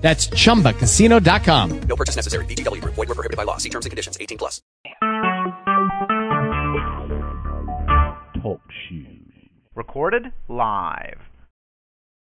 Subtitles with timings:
[0.00, 1.80] That's chumbacasino.com.
[1.82, 2.44] No purchase necessary.
[2.46, 2.94] VGW Group.
[2.94, 3.58] Void were prohibited by law.
[3.58, 4.16] See terms and conditions.
[4.20, 4.62] 18 plus.
[8.42, 9.32] Talk shoes.
[9.74, 11.18] Recorded live.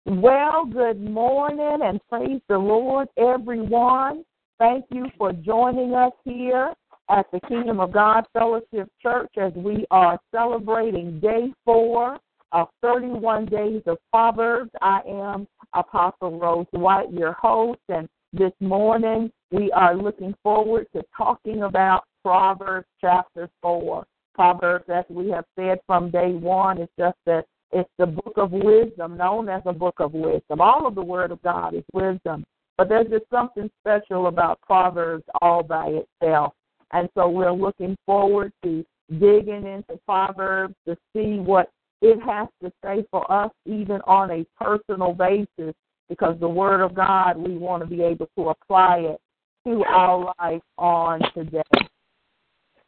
[0.05, 4.25] Well, good morning and praise the Lord, everyone.
[4.59, 6.73] Thank you for joining us here
[7.09, 12.19] at the Kingdom of God Fellowship Church as we are celebrating day four
[12.51, 14.71] of 31 days of Proverbs.
[14.81, 21.03] I am Apostle Rose White, your host, and this morning we are looking forward to
[21.17, 24.07] talking about Proverbs chapter 4.
[24.35, 28.53] Proverbs, as we have said from day one, is just that it's the book of
[28.53, 30.61] wisdom, known as a book of wisdom.
[30.61, 32.45] All of the Word of God is wisdom,
[32.77, 36.53] but there's just something special about Proverbs all by itself.
[36.93, 41.71] And so we're looking forward to digging into Proverbs to see what
[42.03, 45.75] it has to stay for us, even on a personal basis,
[46.09, 49.21] because the Word of God, we want to be able to apply it
[49.65, 51.63] to our life on today.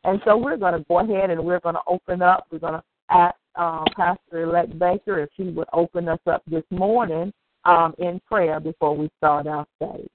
[0.03, 2.47] And so we're going to go ahead and we're going to open up.
[2.51, 6.65] We're going to ask uh, Pastor Elect Baker if she would open us up this
[6.71, 7.33] morning
[7.65, 10.09] um, in prayer before we start our study.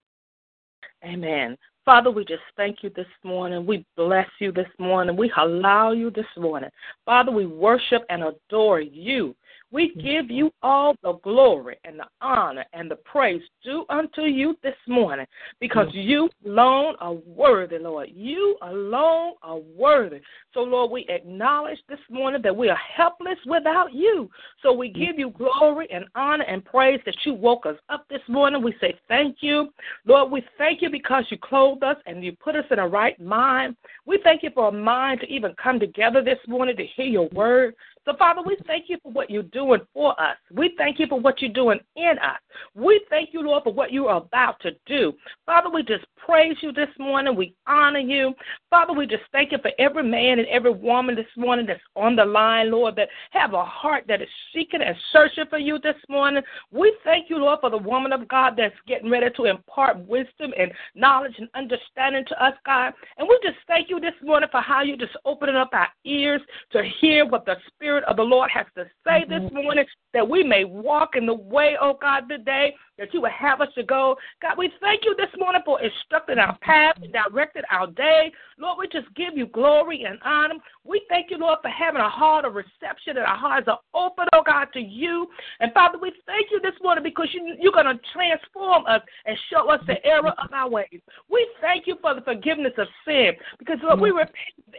[1.06, 1.58] Amen.
[1.86, 3.66] Father, we just thank you this morning.
[3.66, 5.16] We bless you this morning.
[5.16, 6.70] We allow you this morning.
[7.06, 9.36] Father, we worship and adore you.
[9.72, 14.58] We give you all the glory and the honor and the praise due unto you
[14.64, 15.28] this morning
[15.60, 18.10] because you alone are worthy, Lord.
[18.12, 20.22] You alone are worthy.
[20.54, 24.30] So, Lord, we acknowledge this morning that we are helpless without you.
[24.64, 28.22] So we give you glory and honor and praise that you woke us up this
[28.28, 28.64] morning.
[28.64, 29.70] We say thank you.
[30.06, 33.20] Lord, we thank you because you clothed us and you put us in a right
[33.20, 33.76] mind.
[34.08, 37.30] We thank you for a mind to even come together this morning to hear your
[37.30, 37.76] word.
[38.06, 40.38] So, Father, we thank you for what you're doing for us.
[40.52, 42.40] We thank you for what you're doing in us.
[42.74, 45.14] We thank you, Lord, for what you are about to do.
[45.46, 47.36] Father, we just praise you this morning.
[47.36, 48.34] We honor you.
[48.70, 52.16] Father, we just thank you for every man and every woman this morning that's on
[52.16, 55.96] the line, Lord, that have a heart that is seeking and searching for you this
[56.08, 56.42] morning.
[56.72, 60.54] We thank you, Lord, for the woman of God that's getting ready to impart wisdom
[60.58, 62.94] and knowledge and understanding to us, God.
[63.18, 66.42] And we just thank you this morning for how you're just opening up our ears
[66.72, 69.64] to hear what the Spirit Spirit of the Lord has to say this Mm-hmm.
[69.64, 73.62] morning that we may walk in the way, oh God, today that you would have
[73.62, 74.16] us to go.
[74.42, 78.32] God, we thank you this morning for instructing our path, and directing our day.
[78.58, 80.56] Lord, we just give you glory and honor.
[80.84, 84.26] We thank you, Lord, for having a heart of reception and our hearts are open,
[84.34, 85.28] oh God, to you.
[85.60, 89.38] And Father, we thank you this morning because you, you're going to transform us and
[89.52, 91.00] show us the error of our ways.
[91.30, 94.36] We thank you for the forgiveness of sin because, Lord, we repent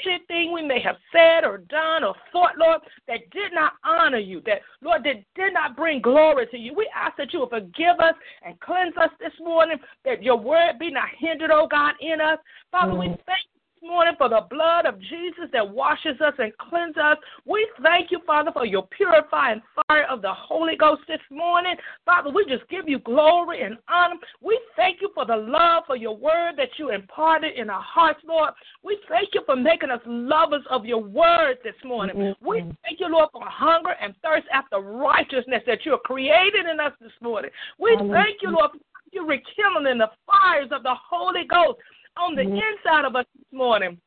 [0.06, 4.42] anything we may have said or done or thought, Lord, that did not honor you,
[4.46, 6.74] that, Lord, that did not bring glory to you.
[6.74, 8.09] We ask that you will forgive us
[8.44, 12.38] and cleanse us this morning, that your word be not hindered, oh God, in us.
[12.70, 13.18] Father, we mm.
[13.26, 13.49] thank you this
[13.82, 17.16] morning for the blood of Jesus that washes us and cleanses us.
[17.44, 21.74] We thank you, Father, for your purifying fire of the Holy Ghost this morning.
[22.04, 24.16] Father, we just give you glory and honor.
[24.42, 28.20] We thank you for the love for your word that you imparted in our hearts,
[28.26, 28.52] Lord.
[28.82, 32.16] We thank you for making us lovers of your word this morning.
[32.16, 32.46] Mm-hmm.
[32.46, 36.80] We thank you, Lord, for hunger and thirst after righteousness that you are created in
[36.80, 37.50] us this morning.
[37.78, 38.78] We thank you, Lord, for
[39.12, 41.78] you rekindling the fires of the Holy Ghost
[42.20, 42.54] on the mm-hmm.
[42.54, 43.98] inside of us this morning.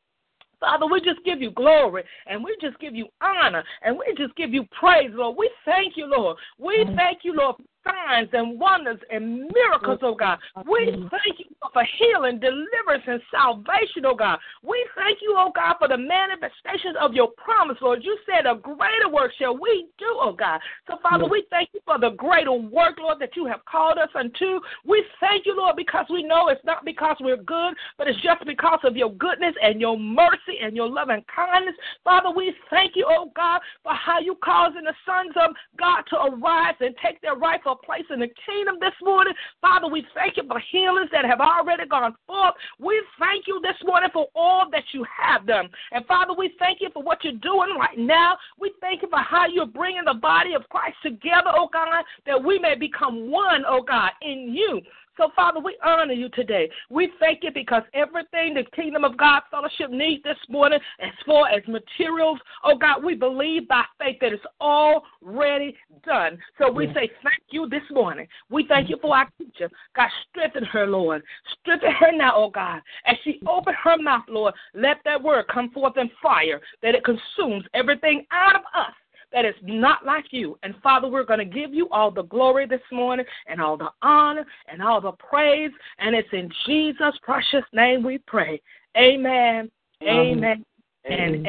[0.60, 4.34] Father, we just give you glory and we just give you honor and we just
[4.36, 5.36] give you praise, Lord.
[5.36, 6.36] We thank you, Lord.
[6.58, 6.96] We mm-hmm.
[6.96, 10.38] thank you, Lord, signs and wonders and miracles, oh God.
[10.70, 14.38] We thank you for healing, deliverance, and salvation, oh God.
[14.62, 18.02] We thank you, oh God, for the manifestations of your promise, Lord.
[18.02, 20.60] You said a greater work shall we do, oh God.
[20.86, 24.10] So, Father, we thank you for the greater work, Lord, that you have called us
[24.14, 24.60] unto.
[24.84, 28.44] We thank you, Lord, because we know it's not because we're good, but it's just
[28.46, 31.74] because of your goodness and your mercy and your loving kindness.
[32.02, 36.16] Father, we thank you, oh God, for how you causing the sons of God to
[36.16, 39.34] arise and take their rightful place in the kingdom this morning.
[39.60, 42.54] Father, we thank you for healings that have already gone forth.
[42.78, 45.68] We thank you this morning for all that you have done.
[45.92, 48.36] And Father, we thank you for what you're doing right now.
[48.58, 52.42] We thank you for how you're bringing the body of Christ together, oh God, that
[52.42, 54.80] we may become one, oh God, in you.
[55.16, 56.68] So, Father, we honor you today.
[56.90, 61.48] We thank you because everything the Kingdom of God Fellowship needs this morning, as far
[61.48, 66.38] as materials, oh God, we believe by faith that it's already done.
[66.58, 68.26] So we say thank you this morning.
[68.50, 69.70] We thank you for our teacher.
[69.94, 71.22] God, strengthen her, Lord.
[71.60, 72.80] Strengthen her now, oh God.
[73.06, 77.04] As she open her mouth, Lord, let that word come forth in fire, that it
[77.04, 78.94] consumes everything out of us
[79.34, 80.56] that is not like you.
[80.62, 83.90] And Father, we're going to give you all the glory this morning and all the
[84.00, 85.72] honor and all the praise.
[85.98, 88.62] And it's in Jesus' precious name we pray.
[88.96, 89.70] Amen.
[90.02, 90.64] Amen.
[91.04, 91.46] And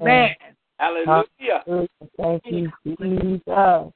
[0.00, 0.30] amen.
[0.78, 1.88] Hallelujah.
[2.16, 3.92] Thank you, Jesus.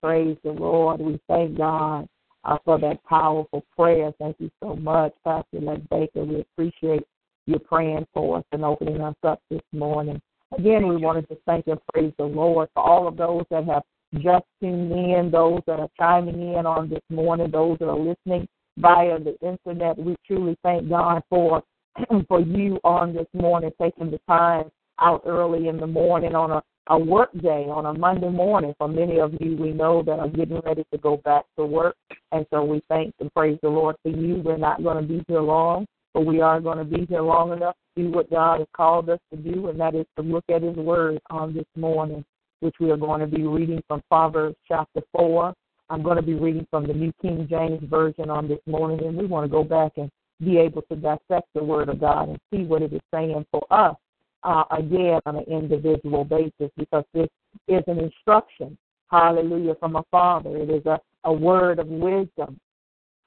[0.00, 1.00] Praise the Lord.
[1.00, 2.08] We thank God
[2.44, 4.12] uh, for that powerful prayer.
[4.20, 6.24] Thank you so much, Pastor Elect Baker.
[6.24, 7.02] We appreciate
[7.46, 10.20] you praying for us and opening us up this morning.
[10.56, 13.82] Again, we wanted to thank and praise the Lord for all of those that have
[14.14, 18.48] just tuned in, those that are chiming in on this morning, those that are listening
[18.78, 19.98] via the internet.
[19.98, 21.62] We truly thank God for
[22.28, 26.62] for you on this morning, taking the time out early in the morning on a,
[26.88, 28.74] a work day, on a Monday morning.
[28.78, 31.96] For many of you, we know that are getting ready to go back to work.
[32.32, 34.36] And so we thank and praise the Lord for you.
[34.44, 37.52] We're not going to be here long, but we are going to be here long
[37.52, 40.62] enough do what God has called us to do, and that is to look at
[40.62, 42.24] His Word on this morning,
[42.60, 45.52] which we are going to be reading from Proverbs chapter 4.
[45.90, 49.16] I'm going to be reading from the New King James Version on this morning, and
[49.16, 50.10] we want to go back and
[50.40, 53.66] be able to dissect the Word of God and see what it is saying for
[53.70, 53.96] us,
[54.44, 57.28] uh, again, on an individual basis, because this
[57.66, 58.78] is an instruction,
[59.10, 60.56] hallelujah, from a Father.
[60.56, 62.60] It is a, a word of wisdom.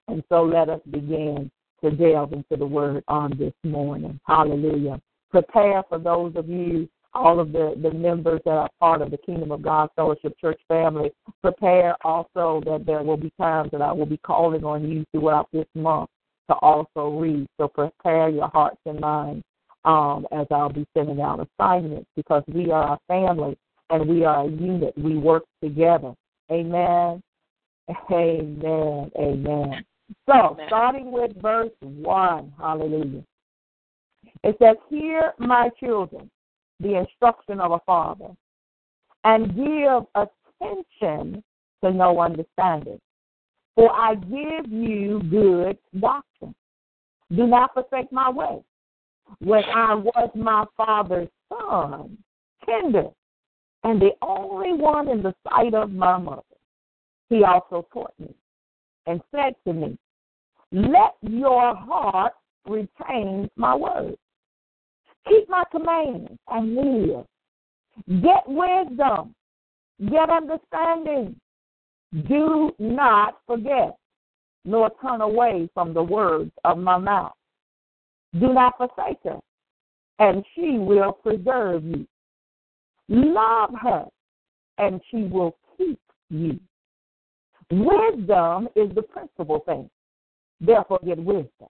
[0.08, 1.52] And so let us begin
[1.84, 4.20] to delve into the Word on this morning.
[4.26, 5.02] Hallelujah.
[5.32, 9.18] Prepare for those of you all of the, the members that are part of the
[9.18, 11.12] Kingdom of God Fellowship Church family,
[11.42, 15.50] prepare also that there will be times that I will be calling on you throughout
[15.52, 16.10] this month
[16.50, 17.48] to also read.
[17.60, 19.44] So prepare your hearts and minds
[19.86, 23.58] um, as I'll be sending out assignments because we are a family
[23.90, 24.94] and we are a unit.
[24.98, 26.14] We work together.
[26.52, 27.22] Amen.
[28.12, 29.12] Amen.
[29.18, 29.86] Amen.
[30.28, 33.24] So, starting with verse 1, hallelujah.
[34.44, 36.30] It says, Hear, my children,
[36.80, 38.30] the instruction of a father,
[39.24, 41.44] and give attention
[41.84, 43.00] to no understanding.
[43.76, 46.56] For I give you good doctrine.
[47.36, 48.64] Do not forsake my way.
[49.40, 52.18] When I was my father's son,
[52.66, 53.08] tender,
[53.84, 56.42] and the only one in the sight of my mother,
[57.30, 58.36] he also taught me
[59.08, 59.98] and said to me,
[60.72, 62.34] Let your heart
[62.66, 64.18] retain my words.
[65.28, 67.26] Keep my commands and live.
[68.22, 69.36] Get wisdom.
[70.10, 71.36] Get understanding.
[72.28, 73.96] Do not forget,
[74.66, 77.34] nor turn away from the words of my mouth.
[78.40, 79.40] Do not forsake her,
[80.20, 82.08] and she will preserve you.
[83.10, 84.06] Love her,
[84.78, 86.00] and she will keep
[86.30, 86.60] you.
[87.72, 89.90] Wisdom is the principal thing.
[90.60, 91.70] Therefore, get wisdom.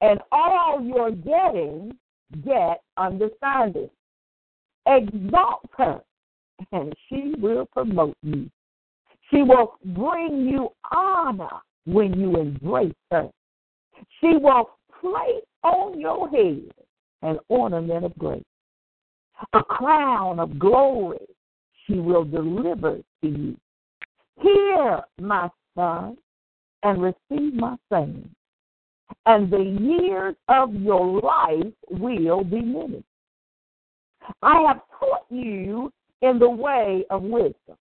[0.00, 1.96] And all you're getting,
[2.44, 3.90] get understanding.
[4.86, 6.00] Exalt her,
[6.72, 8.50] and she will promote you.
[9.30, 13.28] She will bring you honor when you embrace her.
[14.20, 14.70] She will
[15.00, 16.70] place on your head
[17.22, 18.42] an ornament of grace.
[19.52, 21.18] A crown of glory
[21.86, 23.56] she will deliver to you.
[24.40, 26.16] Hear, my son,
[26.82, 28.28] and receive my saying,
[29.26, 33.02] and the years of your life will be many.
[34.42, 35.92] I have taught you
[36.22, 37.76] in the way of wisdom.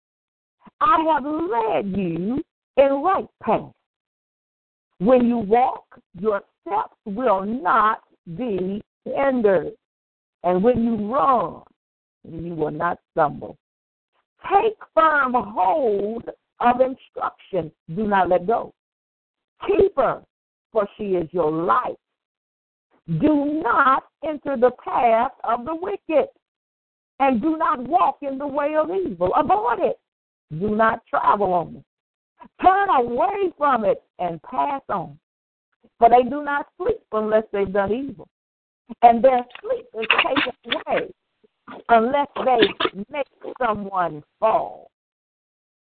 [0.81, 2.43] I have led you
[2.77, 3.73] in right paths.
[4.99, 5.85] When you walk,
[6.19, 8.03] your steps will not
[8.37, 9.73] be hindered.
[10.43, 11.61] And when you run,
[12.29, 13.57] you will not stumble.
[14.51, 16.29] Take firm hold
[16.63, 17.71] of instruction.
[17.95, 18.73] Do not let go.
[19.67, 20.23] Keep her,
[20.71, 21.95] for she is your life.
[23.19, 26.29] Do not enter the path of the wicked,
[27.19, 29.31] and do not walk in the way of evil.
[29.35, 29.99] Avoid it.
[30.59, 31.83] Do not travel on it.
[32.61, 35.17] Turn away from it and pass on.
[35.99, 38.27] For they do not sleep unless they've done evil.
[39.01, 41.09] And their sleep is taken away
[41.89, 42.67] unless they
[43.09, 43.27] make
[43.61, 44.91] someone fall.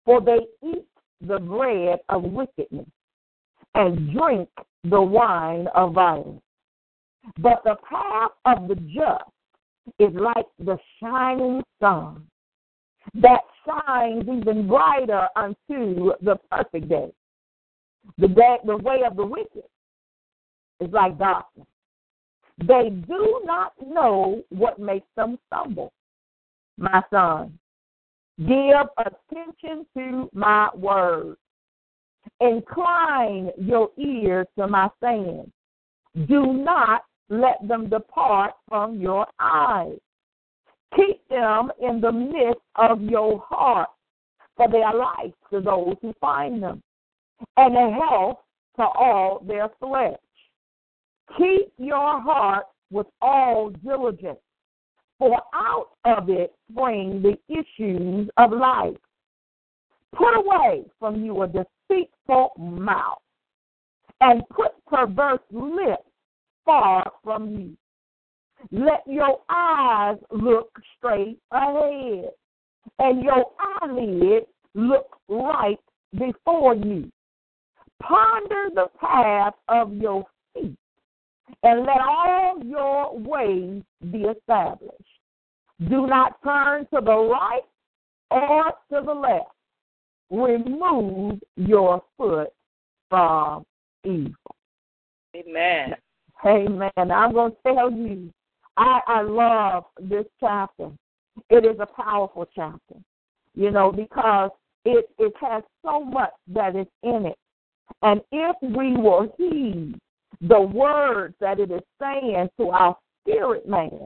[0.06, 0.86] For they eat
[1.22, 2.88] the bread of wickedness
[3.74, 4.50] and drink
[4.84, 6.42] the wine of violence.
[7.40, 9.24] But the path of the just
[10.00, 12.28] is like the shining sun
[13.16, 17.12] that shines even brighter unto the perfect day.
[18.18, 19.64] The, day, the way of the wicked
[20.80, 21.68] is like darkness.
[22.60, 25.92] They do not know what makes them stumble.
[26.78, 27.58] My son,
[28.40, 31.38] give attention to my words.
[32.42, 35.50] Incline your ear to my sayings.
[36.28, 39.98] Do not let them depart from your eyes.
[40.96, 43.90] Keep them in the midst of your heart,
[44.56, 46.82] for they are life to those who find them,
[47.58, 48.38] and a health
[48.78, 50.18] to all their flesh.
[51.38, 54.40] Keep your heart with all diligence,
[55.18, 58.98] for out of it spring the issues of life.
[60.16, 63.20] Put away from you a deceitful mouth,
[64.22, 66.04] and put perverse lips
[66.64, 67.78] far from you.
[68.72, 72.32] Let your eyes look straight ahead,
[73.00, 75.80] and your eyelids look right
[76.18, 77.12] before you.
[78.02, 80.78] Ponder the path of your feet,
[81.64, 84.94] and let all your ways be established.
[85.90, 87.64] Do not turn to the right
[88.32, 89.52] or to the left.
[90.32, 92.50] Remove your foot
[93.10, 93.64] from
[94.04, 94.34] evil.
[95.36, 95.96] Amen.
[96.46, 96.92] Amen.
[96.98, 98.32] I'm going to tell you,
[98.78, 100.90] I, I love this chapter.
[101.50, 102.96] It is a powerful chapter,
[103.54, 104.52] you know, because
[104.86, 107.38] it, it has so much that is in it.
[108.02, 110.00] And if we will heed
[110.42, 114.06] the words that it is saying to our spirit man,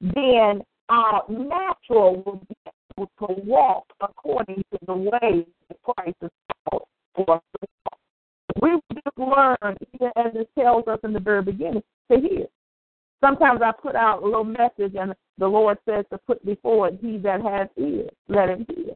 [0.00, 2.56] then our natural will be
[2.96, 6.30] able to walk according to the way that Christ has
[6.68, 7.98] called for us to walk.
[8.60, 12.46] We just learn, even as it tells us in the very beginning, to hear.
[13.22, 16.98] Sometimes I put out a little message, and the Lord says to put before it,
[17.00, 18.94] "He that has ears, let him hear."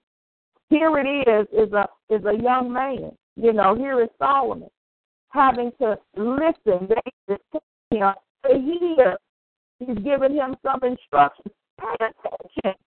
[0.71, 3.17] Here it is, is a is a young man.
[3.37, 4.71] You know, here is Solomon
[5.35, 6.89] having to listen.
[6.89, 7.37] They
[8.47, 9.17] to hear.
[9.81, 11.53] He's giving him some instructions.
[11.81, 12.81] Pay attention.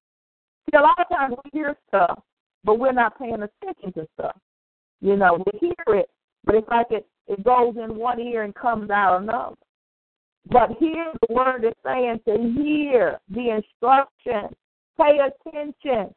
[0.65, 2.19] See, a lot of times we hear stuff,
[2.63, 4.37] but we're not paying attention to stuff.
[5.01, 6.09] You know, we hear it,
[6.45, 9.55] but it's like it, it goes in one ear and comes out another.
[10.49, 14.55] But here the word is saying to hear the instruction,
[14.97, 16.13] pay attention.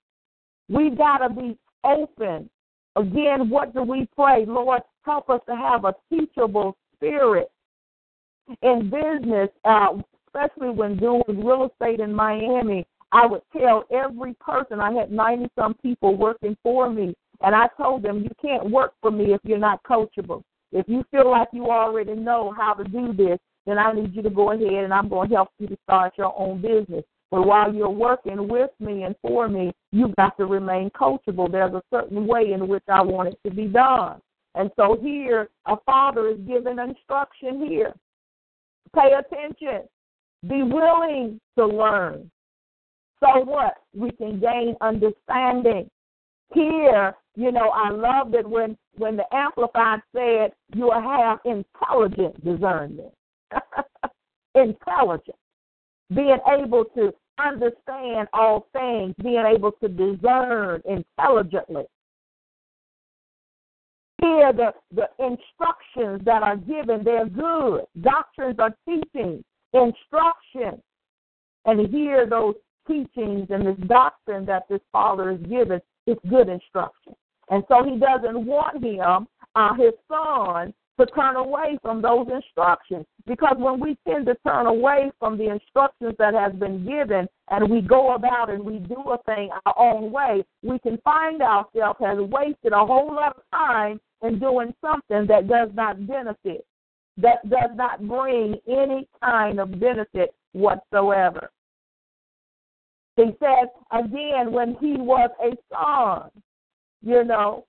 [0.68, 2.48] We've got to be open.
[2.96, 4.44] Again, what do we pray?
[4.46, 7.50] Lord, help us to have a teachable spirit
[8.62, 9.94] in business, uh,
[10.26, 12.86] especially when doing real estate in Miami.
[13.12, 17.68] I would tell every person, I had 90 some people working for me, and I
[17.76, 20.42] told them, you can't work for me if you're not coachable.
[20.72, 24.22] If you feel like you already know how to do this, then I need you
[24.22, 27.04] to go ahead and I'm going to help you to start your own business.
[27.30, 31.50] But while you're working with me and for me, you've got to remain coachable.
[31.50, 34.20] There's a certain way in which I want it to be done.
[34.54, 37.94] And so here, a father is giving instruction here.
[38.94, 39.88] Pay attention.
[40.48, 42.30] Be willing to learn.
[43.20, 43.74] So what?
[43.94, 45.88] We can gain understanding.
[46.52, 52.44] Here, you know, I love that when when the Amplified said you will have intelligent
[52.44, 53.12] discernment.
[54.54, 55.36] intelligent.
[56.12, 61.84] Being able to understand all things, being able to discern intelligently.
[64.20, 67.84] Here, the, the instructions that are given, they're good.
[68.00, 70.82] Doctrines are teaching, instruction.
[71.64, 72.54] And hear those
[72.86, 77.14] teachings and this doctrine that this father is given It's good instruction.
[77.50, 83.06] And so he doesn't want him, uh, his son, to turn away from those instructions.
[83.26, 87.70] Because when we tend to turn away from the instructions that has been given and
[87.70, 91.98] we go about and we do a thing our own way, we can find ourselves
[92.00, 96.64] has wasted a whole lot of time in doing something that does not benefit,
[97.16, 101.50] that does not bring any kind of benefit whatsoever.
[103.16, 106.30] He says again when he was a son,
[107.02, 107.66] you know,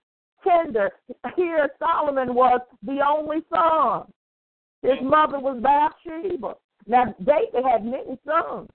[0.47, 0.91] tender.
[1.35, 4.11] Here, Solomon was the only son.
[4.81, 6.55] His mother was Bathsheba.
[6.87, 8.69] Now, David had many sons,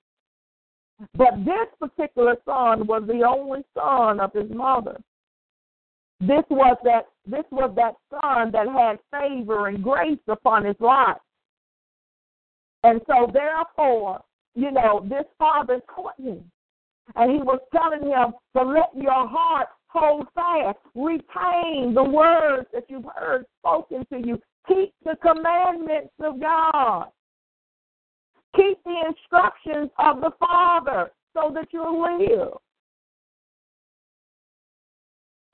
[1.16, 5.00] but this particular son was the only son of his mother.
[6.21, 11.19] This was that this was that son that had favor and grace upon his life.
[12.85, 14.23] And so therefore,
[14.55, 16.51] you know, this father taught him.
[17.15, 20.79] And he was telling him to let your heart hold fast.
[20.95, 24.41] Retain the words that you've heard spoken to you.
[24.67, 27.09] Keep the commandments of God.
[28.57, 32.55] Keep the instructions of the Father so that you'll live.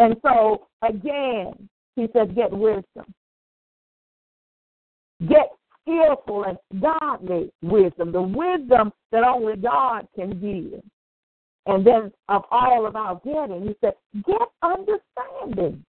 [0.02, 3.06] And so, again, he says, get wisdom.
[5.28, 5.49] Get
[5.80, 10.82] skillful and godly wisdom, the wisdom that only God can give.
[11.66, 13.92] And then of all of our getting, he said,
[14.26, 15.85] get understanding.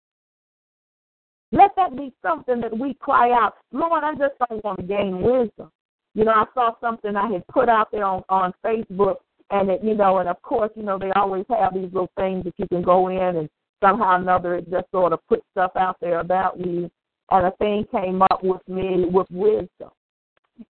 [1.53, 5.21] Let that be something that we cry out, Lord, I just don't want to gain
[5.21, 5.71] wisdom.
[6.15, 9.17] You know, I saw something I had put out there on, on Facebook
[9.51, 12.45] and it, you know, and of course, you know, they always have these little things
[12.45, 15.73] that you can go in and somehow or another it just sort of put stuff
[15.77, 16.91] out there about you.
[17.31, 19.91] And a thing came up with me with wisdom.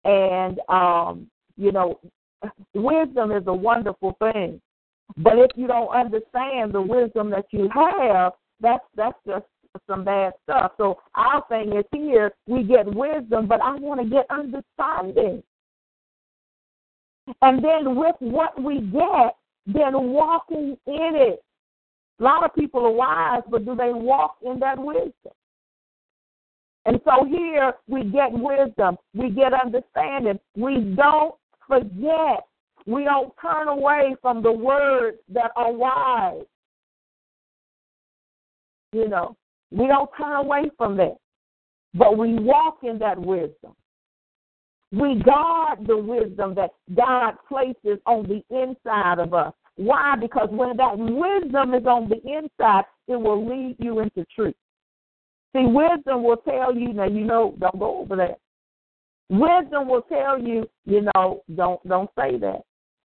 [0.04, 2.00] And um, you know,
[2.74, 4.60] wisdom is a wonderful thing.
[5.18, 9.44] But if you don't understand the wisdom that you have, that's that's just
[9.86, 10.72] some bad stuff.
[10.78, 15.42] So our thing is here we get wisdom, but I want to get understanding.
[17.42, 19.36] And then with what we get,
[19.66, 21.42] then walking in it.
[22.18, 25.32] A lot of people are wise, but do they walk in that wisdom?
[26.86, 30.38] And so here we get wisdom, we get understanding.
[30.56, 31.34] We don't
[31.66, 32.46] forget.
[32.86, 36.44] We don't turn away from the words that are wise.
[38.92, 39.36] You know,
[39.72, 41.16] we don't turn away from that,
[41.92, 43.74] but we walk in that wisdom.
[44.92, 49.52] We guard the wisdom that God places on the inside of us.
[49.76, 50.16] Why?
[50.16, 54.54] Because when that wisdom is on the inside, it will lead you into truth.
[55.54, 58.38] See, wisdom will tell you, now you know, don't go over that.
[59.28, 62.62] Wisdom will tell you, you know, don't don't say that.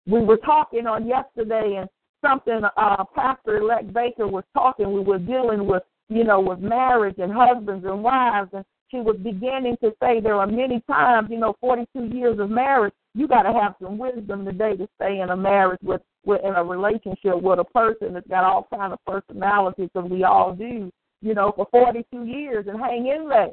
[0.06, 1.88] We were talking on yesterday, and
[2.24, 4.92] something uh, Pastor Elect Baker was talking.
[4.92, 9.16] We were dealing with, you know, with marriage and husbands and wives, and she was
[9.22, 13.42] beginning to say there are many times, you know, 42 years of marriage, you got
[13.42, 17.42] to have some wisdom today to stay in a marriage with, with in a relationship
[17.42, 20.92] with a person that's got all kind of personalities, because we all do,
[21.22, 23.50] you know, for 42 years and hang in there.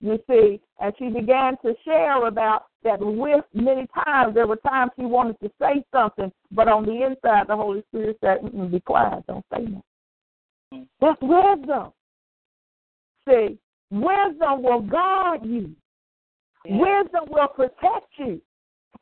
[0.00, 4.34] You see, and she began to share about that with many times.
[4.34, 8.16] There were times she wanted to say something, but on the inside, the Holy Spirit
[8.24, 9.82] said, "Be quiet, don't say nothing."
[10.72, 10.82] Mm-hmm.
[11.00, 11.92] That's wisdom.
[13.28, 13.58] See,
[13.90, 15.74] Wisdom will guard you.
[16.66, 18.40] Wisdom will protect you.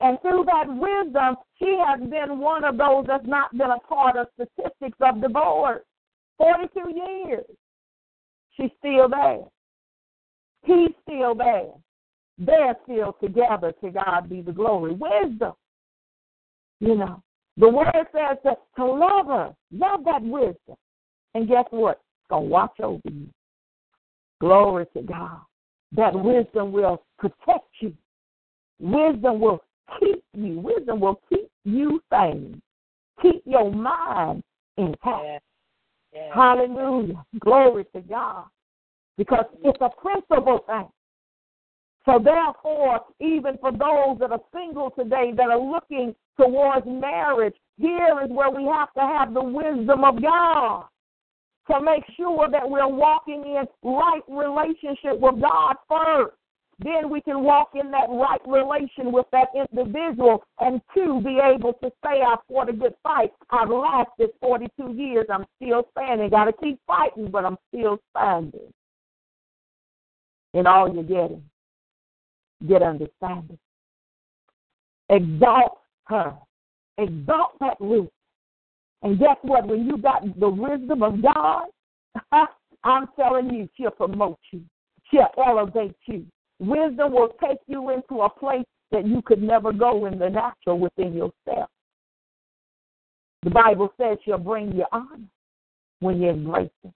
[0.01, 4.17] And through that wisdom, she has been one of those that's not been a part
[4.17, 5.83] of statistics of divorce.
[6.39, 6.93] 42
[7.27, 7.45] years.
[8.57, 9.45] She's still there.
[10.65, 11.71] He's still there.
[12.39, 13.73] They're still together.
[13.83, 14.93] To God be the glory.
[14.93, 15.53] Wisdom.
[16.81, 17.23] You know,
[17.57, 19.55] the word says to, to love her.
[19.73, 20.77] Love that wisdom.
[21.35, 21.93] And guess what?
[21.93, 23.29] It's going to watch over you.
[24.41, 25.41] Glory to God.
[25.93, 27.95] That wisdom will protect you.
[28.79, 29.63] Wisdom will
[30.01, 30.61] keep you.
[30.61, 32.61] Wisdom will keep you sane.
[33.23, 34.43] Keep your mind
[34.77, 35.43] intact.
[36.35, 37.25] Hallelujah.
[37.41, 38.45] Glory to God.
[39.19, 40.89] Because it's a principal thing.
[42.05, 48.21] So therefore, even for those that are single today that are looking towards marriage, here
[48.25, 50.85] is where we have to have the wisdom of God
[51.71, 56.37] to make sure that we're walking in right relationship with God first.
[56.79, 61.73] Then we can walk in that right relation with that individual, and two, be able
[61.75, 63.33] to say, I fought a good fight.
[63.49, 65.27] I've lasted 42 years.
[65.33, 66.29] I'm still standing.
[66.29, 68.73] Got to keep fighting, but I'm still standing.
[70.53, 71.43] And all you're getting,
[72.69, 73.59] get understanding.
[75.09, 76.35] Exalt her.
[76.99, 78.11] Exalt that root.
[79.03, 79.67] And guess what?
[79.67, 81.67] When you got the wisdom of God,
[82.85, 84.63] I'm telling you, she'll promote you.
[85.11, 86.27] She'll elevate you.
[86.59, 90.79] Wisdom will take you into a place that you could never go in the natural
[90.79, 91.69] within yourself.
[93.43, 95.25] The Bible says she'll bring you honor
[96.01, 96.93] when you embrace it.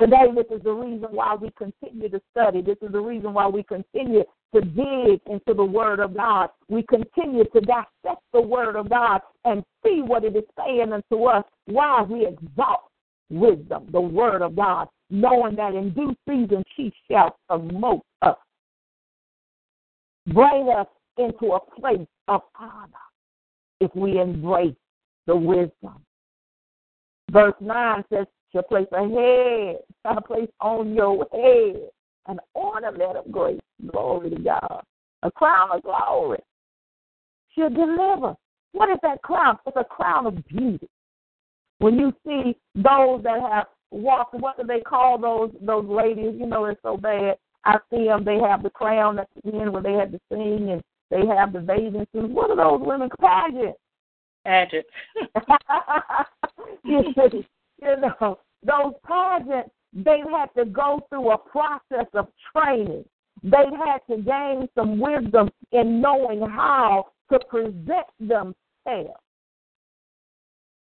[0.00, 2.62] Today, this is the reason why we continue to study.
[2.62, 6.50] This is the reason why we continue to dig into the Word of God.
[6.68, 11.24] We continue to dissect the Word of God and see what it is saying unto
[11.26, 12.90] us while we exalt
[13.30, 18.36] wisdom, the Word of God, knowing that in due season she shall promote us,
[20.26, 20.86] bring us
[21.18, 22.88] into a place of honor
[23.80, 24.74] if we embrace
[25.26, 26.04] the wisdom.
[27.30, 31.90] Verse 9 says, She'll place a head, a place on your head,
[32.28, 33.60] an ornament of grace.
[33.90, 34.82] Glory to God.
[35.24, 36.38] A crown of glory.
[37.52, 38.36] She'll deliver.
[38.72, 39.58] What is that crown?
[39.66, 40.88] It's a crown of beauty.
[41.78, 46.34] When you see those that have walked, what do they call those those ladies?
[46.38, 47.36] You know, it's so bad.
[47.64, 48.24] I see them.
[48.24, 51.52] They have the crown at the end where they had to sing, and they have
[51.52, 52.32] the bathing suits.
[52.32, 53.08] What are those women?
[53.20, 53.76] Pageant.
[54.44, 54.86] Pageant.
[56.84, 63.04] you know, those pageants, they had to go through a process of training.
[63.42, 69.20] they had to gain some wisdom in knowing how to present themselves.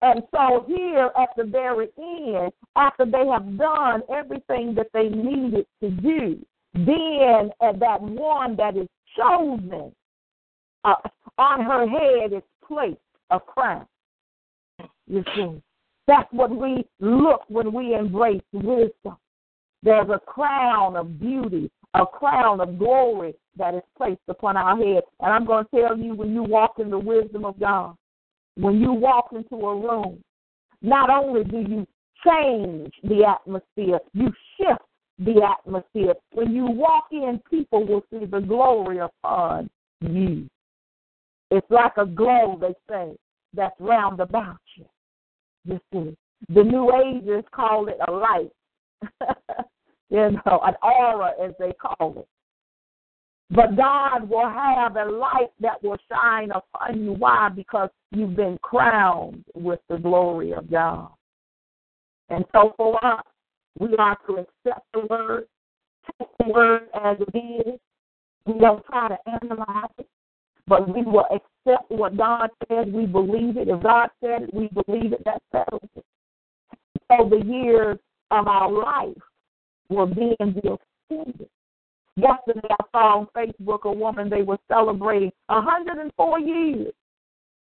[0.02, 5.66] And so here at the very end, after they have done everything that they needed
[5.80, 9.92] to do, then at that one that is chosen,
[10.84, 10.94] uh,
[11.38, 12.98] on her head is placed
[13.30, 13.86] a crown.
[15.06, 15.62] You see,
[16.06, 19.16] that's what we look when we embrace wisdom.
[19.82, 25.02] There's a crown of beauty, a crown of glory that is placed upon our head.
[25.20, 27.94] And I'm going to tell you when you walk in the wisdom of God,
[28.56, 30.22] when you walk into a room,
[30.82, 31.86] not only do you
[32.26, 34.80] change the atmosphere, you shift
[35.18, 36.14] the atmosphere.
[36.32, 40.48] When you walk in, people will see the glory upon you.
[41.50, 43.16] It's like a glow, they say,
[43.54, 44.86] that's round about you.
[45.64, 46.16] You see,
[46.52, 48.50] the New Agers call it a light,
[50.10, 52.28] you know, an aura as they call it.
[53.50, 57.12] But God will have a light that will shine upon you.
[57.12, 57.50] Why?
[57.54, 61.10] Because you've been crowned with the glory of God.
[62.30, 63.24] And so for us,
[63.78, 65.46] we are to accept the word,
[66.18, 67.80] take the word as it is.
[68.46, 70.08] We don't try to analyze it,
[70.66, 72.86] but we will accept what God says.
[72.92, 73.68] We believe it.
[73.68, 75.24] If God said it, we believe it.
[75.24, 76.04] That settles it.
[77.10, 77.98] So the years
[78.30, 79.16] of our life
[79.88, 81.48] will then be extended.
[82.16, 86.92] Yesterday, I saw on Facebook a woman, they were celebrating 104 years.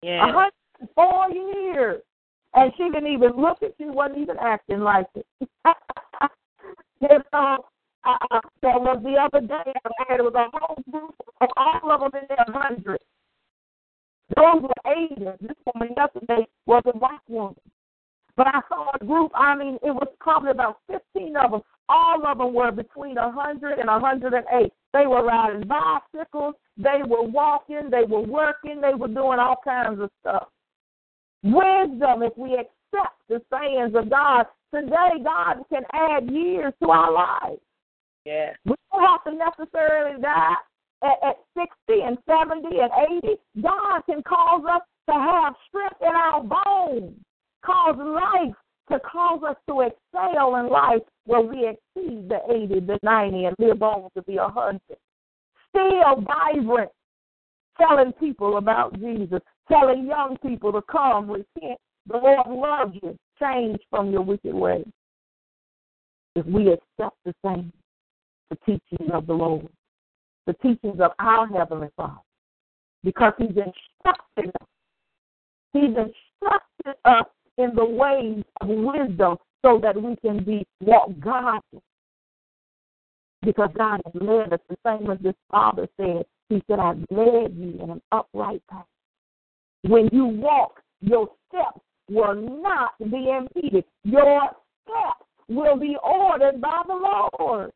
[0.01, 0.25] Yeah.
[0.25, 2.01] 104 years.
[2.55, 5.25] And she didn't even look at you, wasn't even acting like it.
[7.01, 7.65] you know,
[8.05, 11.91] uh, there was the other day, I had it was a whole group of all
[11.91, 13.03] of them in their hundreds.
[14.35, 15.37] Those were Asians.
[15.41, 17.55] This woman yesterday was a black woman.
[18.35, 21.61] But I saw a group, I mean, it was probably about 15 of them.
[21.87, 24.73] All of them were between 100 and 108.
[24.93, 29.99] They were riding bicycles, they were walking, they were working, they were doing all kinds
[29.99, 30.47] of stuff.
[31.43, 37.11] Wisdom, if we accept the sayings of God, today God can add years to our
[37.11, 37.61] lives.
[38.25, 38.51] Yeah.
[38.65, 40.55] We don't have to necessarily die
[41.03, 41.69] at, at 60
[42.01, 42.91] and 70 and
[43.23, 43.35] 80.
[43.61, 47.13] God can cause us to have strength in our bones,
[47.65, 48.55] cause life
[48.91, 53.55] to cause us to excel in life where we exceed the 80, the 90, and
[53.59, 54.79] live on to be a 100.
[55.69, 56.91] Still vibrant,
[57.77, 61.79] telling people about Jesus, telling young people to come, repent.
[62.07, 63.17] The Lord loves you.
[63.39, 64.85] Change from your wicked ways.
[66.35, 67.71] If we accept the same,
[68.49, 69.67] the teachings of the Lord,
[70.47, 72.21] the teachings of our Heavenly Father,
[73.03, 74.67] because He's instructed us.
[75.73, 77.25] He's instructed us
[77.57, 81.81] in the ways of wisdom so that we can be walk godly.
[83.41, 86.25] Because God has led us the same as this Father said.
[86.49, 88.85] He said, I've led you in an upright path.
[89.83, 93.83] When you walk, your steps will not be impeded.
[94.03, 94.49] Your
[94.83, 96.93] steps will be ordered by the
[97.39, 97.71] Lord.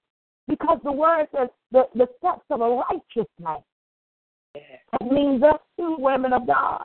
[0.48, 3.58] Because the word says the, the steps of a righteous man.
[4.54, 6.84] That means us two women of God.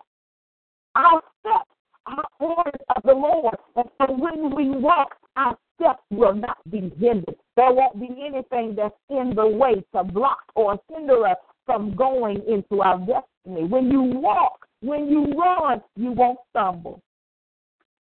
[0.97, 1.71] Our steps
[2.07, 3.55] are ordered of the Lord.
[3.77, 7.37] And so when we walk, our steps will not be hindered.
[7.57, 12.43] There won't be anything that's in the way to block or hinder us from going
[12.49, 13.65] into our destiny.
[13.65, 17.01] When you walk, when you run, you won't stumble.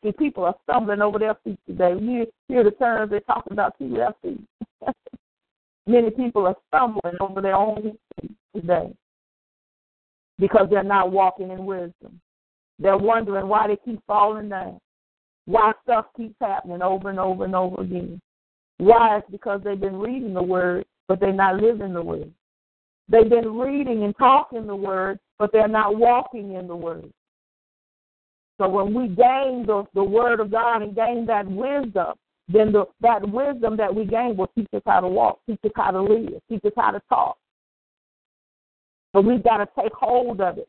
[0.02, 1.94] See, people are stumbling over their feet today.
[2.00, 4.40] You hear the terms they're talking about two left feet.
[5.86, 8.92] Many people are stumbling over their own feet today
[10.38, 12.20] because they're not walking in wisdom.
[12.78, 14.80] They're wondering why they keep falling down,
[15.44, 18.20] why stuff keeps happening over and over and over again.
[18.78, 19.18] Why?
[19.18, 22.32] It's because they've been reading the word, but they're not living the word.
[23.08, 27.12] They've been reading and talking the word, but they're not walking in the word.
[28.58, 32.14] So when we gain the, the word of God and gain that wisdom,
[32.48, 35.72] then the, that wisdom that we gain will teach us how to walk, teach us
[35.74, 37.36] how to live, teach us how to talk.
[39.12, 40.68] But we've got to take hold of it.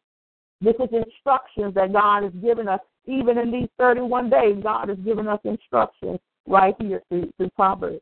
[0.62, 2.80] This is instructions that God has given us.
[3.06, 8.02] Even in these 31 days, God has given us instructions right here through, through Proverbs.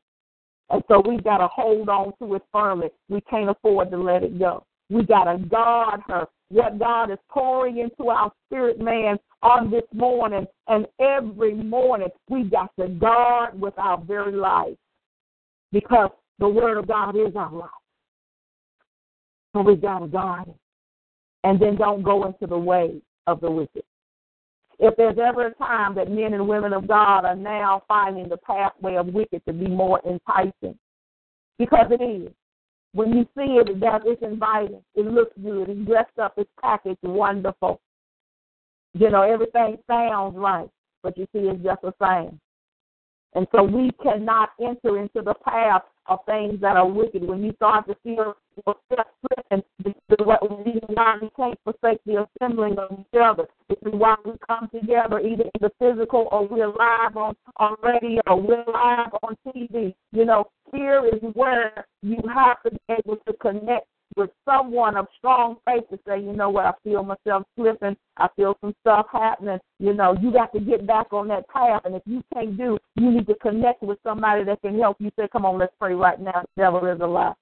[0.72, 2.88] And so we've got to hold on to it firmly.
[3.10, 4.66] We can't afford to let it go.
[4.90, 6.28] We got to guard her.
[6.50, 12.44] What God is pouring into our spirit man on this morning and every morning, we
[12.44, 14.76] got to guard with our very life
[15.72, 17.70] because the word of God is our life.
[19.54, 20.56] So we got to guard it.
[21.44, 23.84] And then don't go into the way of the wicked.
[24.84, 28.38] If there's ever a time that men and women of God are now finding the
[28.38, 30.78] pathway of wicked to be more enticing,
[31.60, 32.32] because it is.
[32.94, 34.82] When you see it, it does, it's inviting.
[34.96, 35.70] It looks good.
[35.70, 36.34] It's dressed up.
[36.36, 37.80] It's packaged wonderful.
[38.94, 40.70] You know, everything sounds right,
[41.04, 42.40] but you see, it's just the same.
[43.34, 47.26] And so we cannot enter into the path of things that are wicked.
[47.26, 49.94] When you start to feel yourself slipping, this
[51.02, 53.48] why we can't forsake the assembling of each other.
[53.70, 57.76] This is why we come together either in the physical or we're live on, on
[57.84, 59.94] radio or we're live on TV.
[60.12, 65.08] You know, here is where you have to be able to connect with someone of
[65.18, 69.08] strong faith to say, you know what, I feel myself slipping, I feel some stuff
[69.12, 69.60] happening.
[69.80, 71.84] You know, you got to get back on that path.
[71.86, 75.12] And if you can't do, you need to connect with somebody that can help you
[75.18, 76.44] say, come on, let's pray right now.
[76.56, 77.34] The devil is a lie.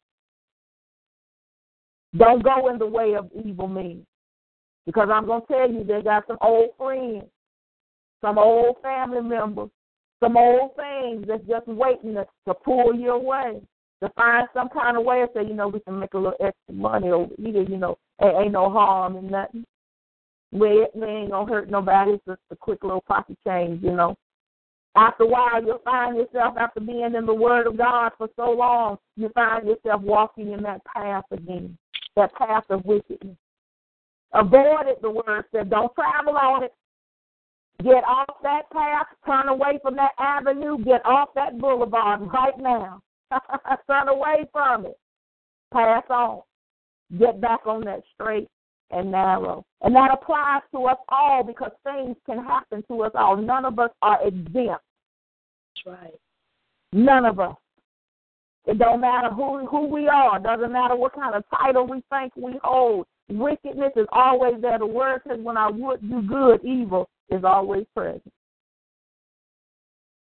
[2.18, 4.06] Don't go in the way of evil men.
[4.86, 7.26] Because I'm to tell you, they got some old friends,
[8.22, 9.70] some old family members,
[10.20, 13.62] some old things that's just waiting to, to pull you away
[14.02, 16.34] to find some kind of way to say, you know, we can make a little
[16.40, 19.66] extra money or either, you know, ain't, ain't no harm in nothing.
[20.52, 22.12] We, we ain't gonna hurt nobody.
[22.12, 24.16] It's just a quick little pocket change, you know.
[24.96, 28.52] After a while, you'll find yourself, after being in the Word of God for so
[28.52, 31.78] long, you find yourself walking in that path again,
[32.16, 33.38] that path of wickedness.
[34.34, 35.70] Avoid it, the Word said.
[35.70, 36.74] Don't travel on it.
[37.84, 43.02] Get off that path, turn away from that avenue, get off that boulevard right now.
[43.88, 44.98] Turn away from it.
[45.74, 46.42] Pass on.
[47.18, 48.48] Get back on that straight
[48.92, 49.66] and narrow.
[49.82, 53.38] And that applies to us all because things can happen to us all.
[53.38, 54.56] None of us are exempt.
[54.56, 56.20] That's right.
[56.92, 57.56] None of us.
[58.66, 60.38] It don't matter who who we are.
[60.38, 63.08] It doesn't matter what kind of title we think we hold.
[63.30, 64.78] Wickedness is always there.
[64.78, 68.34] The word says, "When I would do good, evil is always present."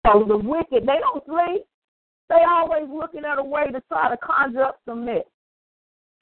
[0.06, 1.66] So the wicked, they don't sleep.
[2.30, 5.26] They always looking at a way to try to conjure up some mess.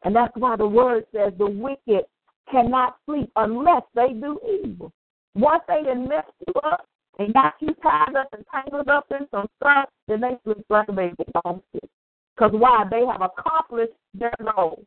[0.04, 2.06] And that's why the word says the wicked
[2.50, 4.92] cannot sleep unless they do evil.
[5.36, 6.88] Once they done messed you up
[7.20, 10.88] and got you tied up and tangled up in some stuff, then they sleep like
[10.88, 11.16] a baby.
[11.18, 12.86] Because why?
[12.90, 14.84] They have accomplished their goal.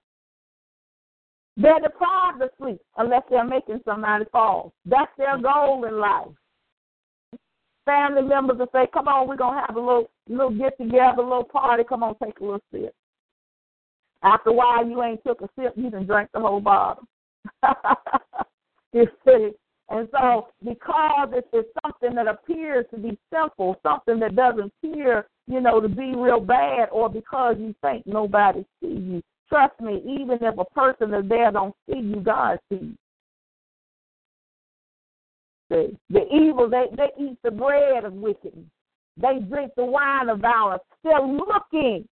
[1.56, 4.72] They're deprived of sleep unless they're making somebody fall.
[4.86, 6.28] That's their goal in life
[7.84, 11.28] family members and say, "Come on, we're gonna have a little little get together, a
[11.28, 11.84] little party.
[11.84, 12.94] Come on, take a little sip."
[14.22, 17.04] After a while, you ain't took a sip, you done drank the whole bottle.
[18.92, 19.50] you see,
[19.88, 25.26] and so because it's, it's something that appears to be simple, something that doesn't appear,
[25.46, 29.22] you know, to be real bad, or because you think nobody see you.
[29.48, 32.94] Trust me, even if a person is there don't see you, God sees.
[35.70, 38.66] The, the evil, they, they eat the bread of wickedness.
[39.16, 40.82] They drink the wine of violence.
[41.04, 42.06] They're looking.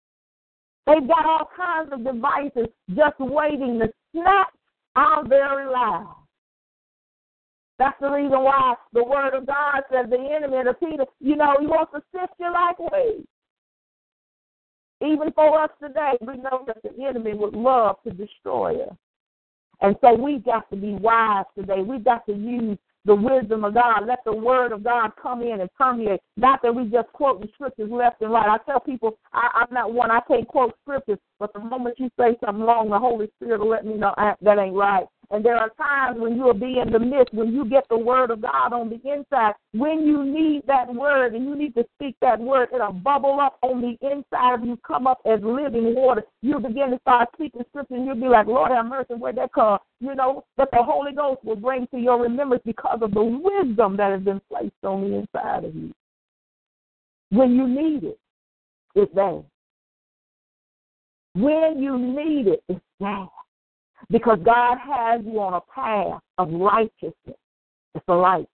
[0.85, 4.53] They've got all kinds of devices just waiting to snatch
[4.95, 6.07] our very lives.
[7.79, 11.55] That's the reason why the word of God says the enemy of Peter, you know,
[11.59, 13.25] he wants to sift you like wheat.
[15.01, 18.95] Even for us today, we know that the enemy would love to destroy us.
[19.81, 21.81] And so we've got to be wise today.
[21.81, 24.05] We've got to use the wisdom of God.
[24.05, 26.19] Let the word of God come in and permeate.
[26.35, 28.47] Not that we just quote the scriptures left and right.
[28.47, 32.09] I tell people I, I'm not one, I can't quote scriptures, but the moment you
[32.19, 35.05] say something wrong, the Holy Spirit will let me know I, that ain't right.
[35.29, 38.31] And there are times when you'll be in the midst, when you get the word
[38.31, 42.15] of God on the inside, when you need that word and you need to speak
[42.21, 46.23] that word, it'll bubble up on the inside of you, come up as living water.
[46.41, 49.51] You'll begin to start speaking scripture and you'll be like, Lord have mercy, where'd that
[49.51, 49.79] come?
[49.99, 53.97] You know, that the Holy Ghost will bring to your remembrance because of the wisdom
[53.97, 55.93] that has been placed on the inside of you.
[57.31, 58.19] When you need it,
[58.95, 59.43] it's there.
[61.35, 63.27] When you need it, it's there.
[64.09, 67.37] Because God has you on a path of righteousness.
[67.95, 68.47] It's a light.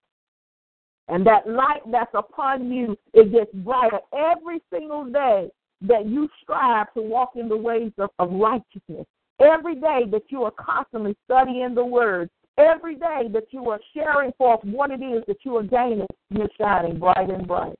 [1.09, 5.49] And that light that's upon you, it gets brighter every single day
[5.81, 9.05] that you strive to walk in the ways of, of righteousness.
[9.39, 14.31] Every day that you are constantly studying the word, every day that you are sharing
[14.33, 17.75] forth what it is that you are gaining, you're shining bright and bright.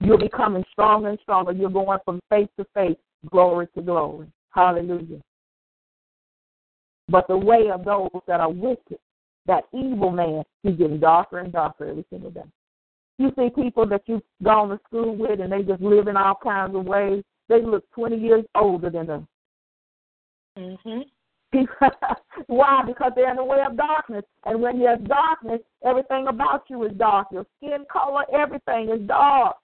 [0.00, 1.52] You're becoming stronger and stronger.
[1.52, 2.96] You're going from faith to faith,
[3.30, 4.28] glory to glory.
[4.50, 5.20] Hallelujah.
[7.08, 8.98] But the way of those that are wicked,
[9.46, 12.42] that evil man, he's getting darker and darker every single day.
[13.18, 16.38] You see people that you've gone to school with and they just live in all
[16.40, 17.24] kinds of ways.
[17.48, 19.28] They look 20 years older than them.
[20.56, 21.04] Mhm.
[22.46, 22.82] Why?
[22.86, 24.24] Because they're in the way of darkness.
[24.44, 27.28] And when there's darkness, everything about you is dark.
[27.32, 29.56] Your skin color, everything is dark.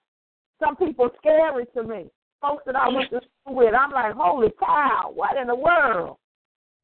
[0.59, 2.05] Some people scary to me.
[2.41, 6.17] folks that I went to school with, I'm like, holy cow, what in the world?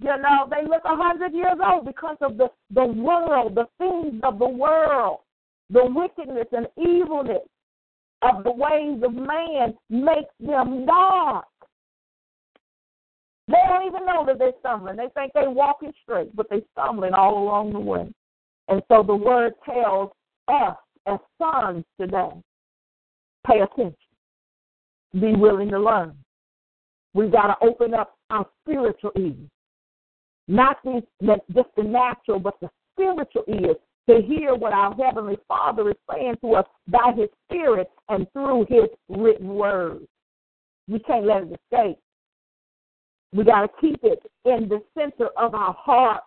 [0.02, 4.20] You know, they look a hundred years old because of the, the world, the things
[4.24, 5.20] of the world,
[5.70, 7.48] the wickedness and evilness
[8.24, 11.46] of the ways of man makes them dark.
[13.48, 14.96] They don't even know that they're stumbling.
[14.96, 18.12] They think they're walking straight, but they're stumbling all along the way.
[18.70, 20.12] And so the word tells
[20.48, 22.30] us as sons today,
[23.46, 23.96] pay attention.
[25.14, 26.16] Be willing to learn.
[27.14, 29.50] We've got to open up our spiritual ears.
[30.48, 33.78] Not just the natural, but the spiritual ears
[34.10, 38.66] to hear what our Heavenly Father is saying to us by His Spirit and through
[38.68, 40.08] His written word.
[40.88, 41.98] We can't let it escape.
[43.34, 46.24] We got to keep it in the center of our heart.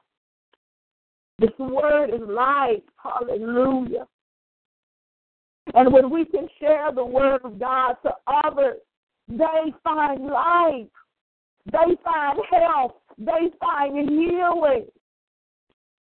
[1.38, 2.82] This word is life.
[3.02, 4.06] Hallelujah.
[5.74, 8.12] And when we can share the word of God to
[8.44, 8.76] others,
[9.28, 10.86] they find life.
[11.72, 12.92] They find health.
[13.18, 14.86] They find healing.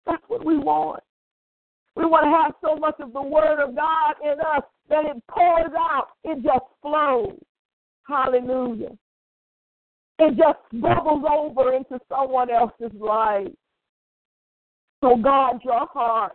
[0.07, 1.03] That's what we want.
[1.97, 5.23] We want to have so much of the Word of God in us that it
[5.29, 6.09] pours out.
[6.25, 7.39] It just flows.
[8.07, 8.97] Hallelujah.
[10.19, 13.49] It just bubbles over into someone else's life.
[15.03, 16.33] So guard your heart.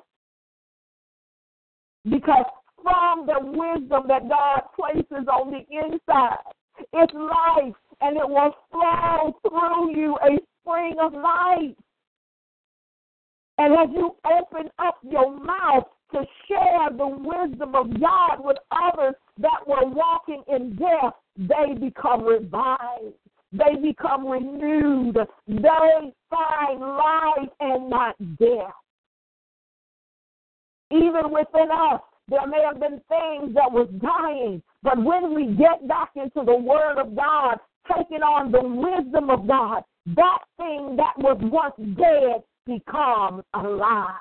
[2.03, 2.45] Because
[2.81, 6.37] from the wisdom that God places on the inside,
[6.93, 11.75] it's life and it will flow through you a spring of life.
[13.57, 19.15] And as you open up your mouth to share the wisdom of God with others
[19.37, 23.15] that were walking in death, they become revived.
[23.51, 25.17] They become renewed.
[25.47, 28.73] They find life and not death.
[30.91, 35.87] Even within us, there may have been things that was dying, but when we get
[35.87, 37.57] back into the Word of God,
[37.95, 44.15] taking on the wisdom of God, that thing that was once dead becomes alive.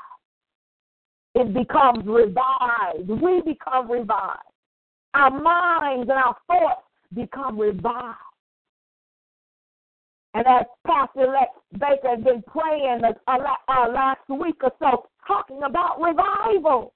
[1.35, 3.09] It becomes revived.
[3.09, 4.43] We become revived.
[5.15, 6.83] Our minds and our thoughts
[7.15, 8.19] become revived.
[10.35, 16.01] And as Pastor Elect Baker has been praying uh, last week or so, talking about
[16.01, 16.93] revival.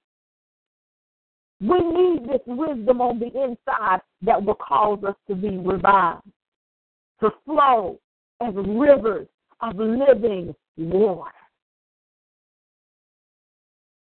[1.61, 6.23] We need this wisdom on the inside that will cause us to be revived,
[7.21, 7.99] to flow
[8.41, 9.27] as rivers
[9.61, 11.31] of living water.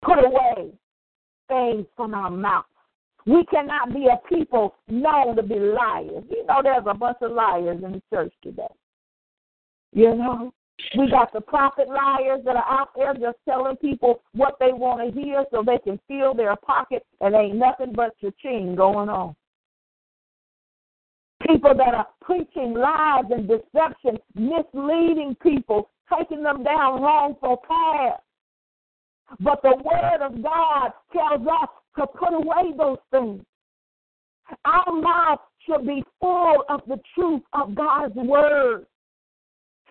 [0.03, 0.71] Put away
[1.49, 2.65] things from our mouth.
[3.27, 6.25] We cannot be a people known to be liars.
[6.31, 8.63] You know, there's a bunch of liars in the church today.
[9.93, 10.53] You know,
[10.97, 15.13] we got the prophet liars that are out there just telling people what they want
[15.13, 19.35] to hear so they can fill their pocket, and ain't nothing but cha-ching going on.
[21.47, 28.23] People that are preaching lies and deception, misleading people, taking them down wrongful paths.
[29.41, 33.43] But the Word of God tells us to put away those things.
[34.65, 38.87] Our mouth should be full of the truth of God's Word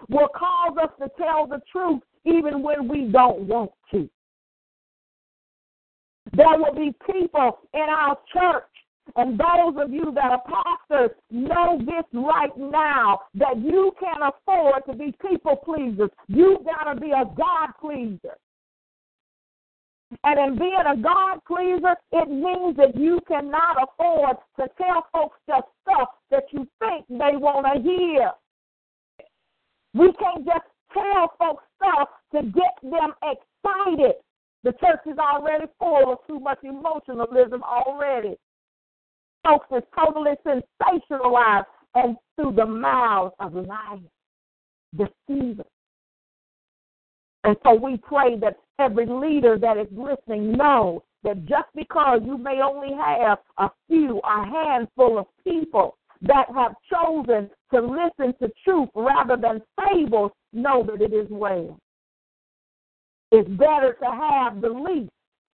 [0.10, 4.10] will cause us to tell the truth even when we don't want to.
[6.34, 8.63] There will be people in our church,
[9.15, 10.41] and those of you that are
[10.89, 16.10] pastors know this right now that you can't afford to be people pleasers.
[16.28, 18.36] You've got to be a God pleaser.
[20.24, 25.38] And in being a God pleaser, it means that you cannot afford to tell folks
[25.48, 28.32] just stuff that you think they want to hear.
[29.94, 34.15] We can't just tell folks stuff to get them excited.
[34.63, 38.36] The church is already full of too much emotionalism already.
[39.45, 44.01] Folks is totally sensationalized and through the mouths of liars,
[44.97, 45.65] deceivers.
[47.43, 52.38] And so we pray that every leader that is listening knows that just because you
[52.38, 58.51] may only have a few, a handful of people that have chosen to listen to
[58.63, 61.78] truth rather than fables know that it is well.
[63.32, 65.11] It's better to have the least.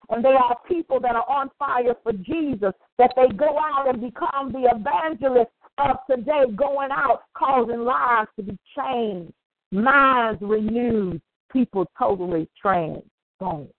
[0.10, 4.02] And they are people that are on fire for Jesus, that they go out and
[4.02, 9.34] become the evangelists of today, going out causing lives to be changed,
[9.72, 13.70] minds renewed, people totally transformed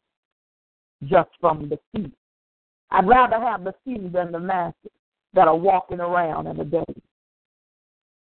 [1.05, 2.11] just from the few.
[2.91, 4.91] I'd rather have the few than the masses
[5.35, 6.85] that are walking around in the day.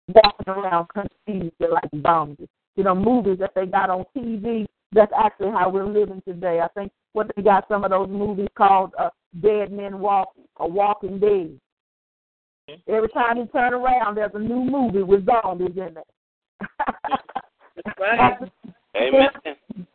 [0.07, 2.47] Walking around confused like zombies.
[2.75, 6.61] You know, movies that they got on TV, that's actually how we're living today.
[6.61, 9.09] I think what they got some of those movies called uh,
[9.41, 11.57] Dead Men Walk or Walking Dead.
[12.89, 16.07] Every time you turn around, there's a new movie with zombies in it.
[17.85, 18.37] That's right.
[18.97, 19.27] Amen.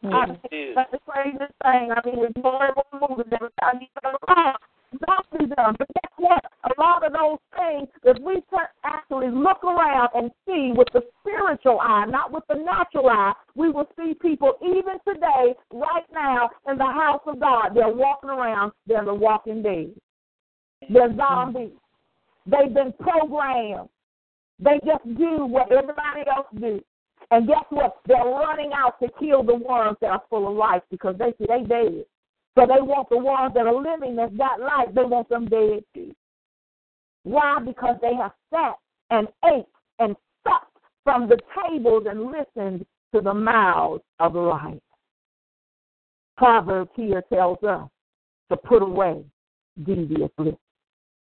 [0.03, 1.91] That's the craziest thing.
[1.91, 4.57] I mean, it's more and more movies every time you turn around.
[4.93, 5.77] Zombies done.
[5.79, 6.45] But guess what?
[6.65, 11.03] A lot of those things, if we can actually look around and see with the
[11.21, 16.51] spiritual eye, not with the natural eye, we will see people even today, right now,
[16.69, 17.71] in the house of God.
[17.75, 18.73] They're walking around.
[18.87, 19.93] They're the walking dead.
[20.89, 21.71] They're zombies.
[22.47, 23.89] They've been programmed.
[24.59, 26.81] They just do what everybody else do.
[27.31, 27.99] And guess what?
[28.07, 31.47] They're running out to kill the ones that are full of life because they see
[31.49, 32.05] they dead.
[32.57, 35.85] So they want the ones that are living that's got life, they want them dead
[35.95, 36.15] too.
[37.23, 37.59] Why?
[37.65, 38.75] Because they have sat
[39.11, 39.67] and ate
[39.99, 42.85] and sucked from the tables and listened
[43.15, 44.83] to the mouths of light.
[46.37, 47.89] Proverbs here tells us
[48.51, 49.23] to put away
[49.85, 50.59] devious lips.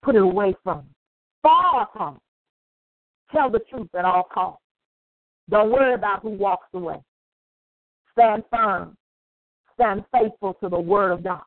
[0.04, 0.84] Put it away from.
[1.42, 2.20] Far from.
[3.32, 4.62] Tell the truth at all costs.
[5.50, 7.02] Don't worry about who walks away.
[8.14, 8.96] Stand firm.
[9.82, 11.42] Stand faithful to the Word of God.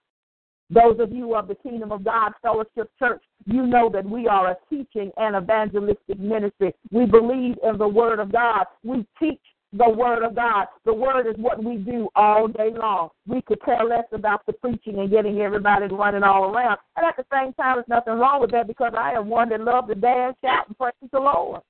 [0.68, 4.50] Those of you of the Kingdom of God Fellowship Church, you know that we are
[4.50, 6.74] a teaching and evangelistic ministry.
[6.90, 8.64] We believe in the Word of God.
[8.82, 9.40] We teach
[9.72, 10.66] the Word of God.
[10.84, 13.10] The Word is what we do all day long.
[13.28, 16.78] We could care less about the preaching and getting everybody running all around.
[16.96, 19.60] And at the same time, there's nothing wrong with that because I am one that
[19.60, 21.60] loves to dance, shout, and praise the Lord.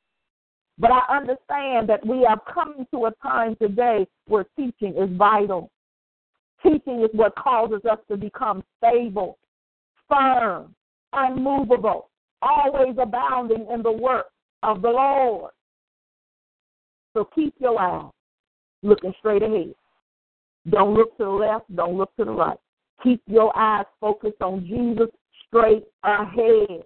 [0.79, 5.71] But I understand that we are coming to a time today where teaching is vital.
[6.65, 9.39] Teaching is what causes us to become stable,
[10.09, 10.75] firm,
[11.13, 12.09] unmovable,
[12.41, 14.27] always abounding in the work
[14.63, 15.53] of the Lord.
[17.15, 18.11] So keep your eyes
[18.83, 19.75] looking straight ahead.
[20.71, 22.59] Don't look to the left, don't look to the right.
[23.03, 25.09] Keep your eyes focused on Jesus
[25.47, 26.83] straight ahead.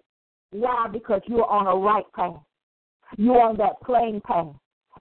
[0.50, 0.88] Why?
[0.92, 2.42] Because you're on a right path.
[3.16, 4.54] You're on that plain path.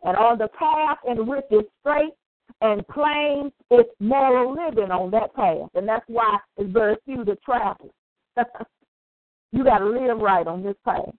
[0.03, 2.13] And on the path in which is straight
[2.61, 5.69] and plain, it's moral living on that path.
[5.75, 7.93] And that's why it's very few that travel.
[9.51, 11.13] you got to live right on this path.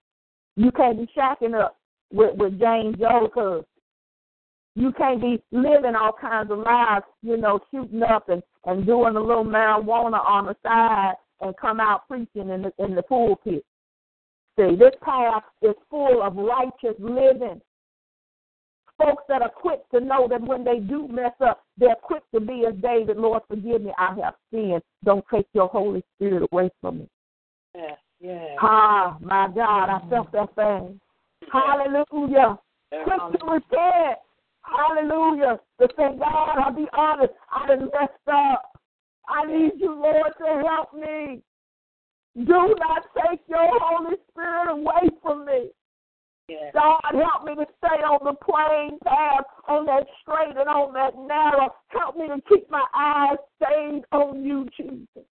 [0.57, 1.77] You can't be shacking up
[2.13, 3.63] with, with James Joker.
[4.75, 9.17] You can't be living all kinds of lives, you know, shooting up and, and doing
[9.17, 13.65] a little marijuana on the side and come out preaching in the, in the pulpit.
[14.59, 17.61] See, this path is full of righteous living.
[18.99, 22.41] Folks that are quick to know that when they do mess up, they're quick to
[22.41, 24.83] be as David, Lord, forgive me, I have sinned.
[25.05, 27.09] Don't take your Holy Spirit away from me.
[28.21, 28.57] Yeah.
[28.61, 31.01] Ah, my God, I felt that thing.
[31.53, 32.59] Hallelujah.
[32.91, 34.19] Quick to repent.
[34.63, 35.61] Hallelujah.
[35.81, 38.73] To say, God, I'll be honest, I done messed up.
[39.29, 41.43] I need you, Lord, to help me.
[42.37, 45.71] Do not take your Holy Spirit away from me.
[46.49, 46.71] Yeah.
[46.73, 51.15] God, help me to stay on the plain path, on that straight and on that
[51.17, 51.75] narrow.
[51.89, 55.27] Help me to keep my eyes stayed on you, Jesus.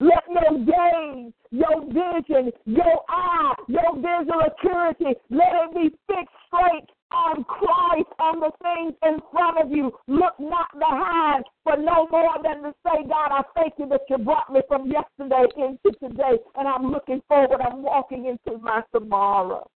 [0.00, 6.88] Let your gaze, your vision, your eye, your visual acuity, let it be fixed straight
[7.10, 9.92] on Christ, on the things in front of you.
[10.06, 14.18] Look not behind, for no more than to say, God, I thank you that you
[14.18, 17.60] brought me from yesterday into today, and I'm looking forward.
[17.60, 19.68] I'm walking into my tomorrow.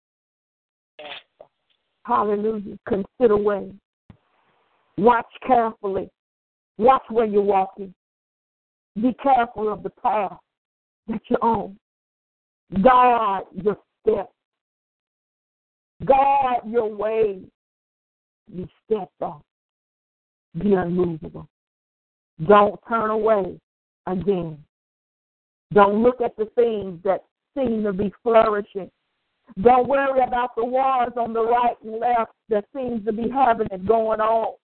[2.05, 2.77] Hallelujah.
[2.89, 3.73] Consider ways.
[4.97, 6.11] Watch carefully.
[6.79, 7.95] Watch where you're walking.
[8.97, 10.37] Be careful of the path
[11.09, 11.77] that you're on.
[12.83, 14.33] Guard your steps.
[16.05, 17.45] Guard your ways.
[18.55, 19.45] Be steadfast.
[20.59, 21.49] Be unmovable.
[22.47, 23.61] Don't turn away
[24.07, 24.59] again.
[25.73, 27.25] Don't look at the things that
[27.55, 28.91] seem to be flourishing.
[29.63, 33.69] Don't worry about the wars on the right and left that seems to be having
[33.71, 34.55] it going on.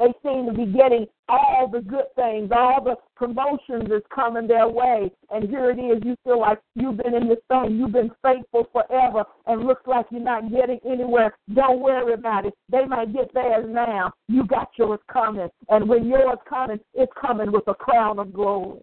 [0.00, 4.66] They seem to be getting all the good things, all the promotions is coming their
[4.66, 5.12] way.
[5.28, 8.66] And here it is, you feel like you've been in this thing, you've been faithful
[8.72, 11.36] forever, and looks like you're not getting anywhere.
[11.54, 12.54] Don't worry about it.
[12.72, 14.14] They might get theirs now.
[14.26, 15.50] You got yours coming.
[15.68, 18.80] And when yours coming, it's coming with a crown of glory.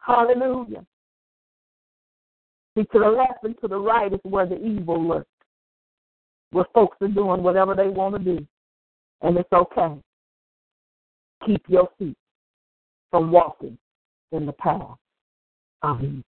[0.00, 0.82] Hallelujah.
[2.74, 5.28] See, to the left and to the right is where the evil lurks,
[6.52, 8.46] where folks are doing whatever they want to do.
[9.20, 10.00] And it's okay
[11.44, 12.16] keep your feet
[13.10, 13.78] from walking
[14.32, 14.96] in the path
[15.82, 16.22] of evil.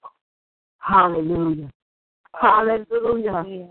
[0.78, 1.70] Hallelujah.
[2.40, 3.66] Hallelujah.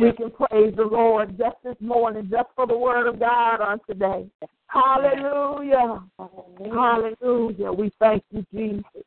[0.00, 3.80] We can praise the Lord just this morning, just for the word of God on
[3.88, 4.26] today.
[4.66, 6.02] Hallelujah.
[6.58, 7.72] Hallelujah.
[7.72, 9.04] We thank you, Jesus.